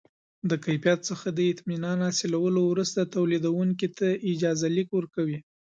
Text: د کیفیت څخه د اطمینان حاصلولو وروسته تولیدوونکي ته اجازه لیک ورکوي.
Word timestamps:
د 0.49 0.51
کیفیت 0.65 0.99
څخه 1.09 1.27
د 1.33 1.39
اطمینان 1.51 1.97
حاصلولو 2.05 2.61
وروسته 2.71 3.01
تولیدوونکي 3.15 3.87
ته 3.97 4.07
اجازه 4.31 4.67
لیک 4.75 4.89
ورکوي. 4.93 5.39